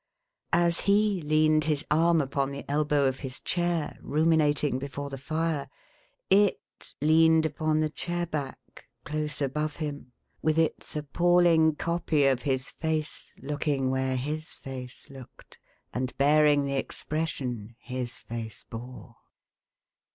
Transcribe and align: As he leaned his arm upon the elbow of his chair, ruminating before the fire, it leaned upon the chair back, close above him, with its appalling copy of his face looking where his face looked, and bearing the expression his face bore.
As 0.55 0.79
he 0.79 1.21
leaned 1.21 1.65
his 1.65 1.85
arm 1.91 2.21
upon 2.21 2.49
the 2.49 2.65
elbow 2.67 3.05
of 3.05 3.19
his 3.19 3.39
chair, 3.39 3.99
ruminating 4.01 4.79
before 4.79 5.11
the 5.11 5.17
fire, 5.19 5.69
it 6.27 6.91
leaned 7.03 7.45
upon 7.45 7.81
the 7.81 7.89
chair 7.91 8.25
back, 8.25 8.87
close 9.03 9.43
above 9.43 9.75
him, 9.75 10.11
with 10.41 10.57
its 10.57 10.95
appalling 10.95 11.75
copy 11.75 12.25
of 12.25 12.41
his 12.41 12.71
face 12.71 13.31
looking 13.43 13.91
where 13.91 14.15
his 14.15 14.47
face 14.55 15.07
looked, 15.11 15.59
and 15.93 16.17
bearing 16.17 16.65
the 16.65 16.77
expression 16.77 17.75
his 17.79 18.21
face 18.21 18.65
bore. 18.71 19.17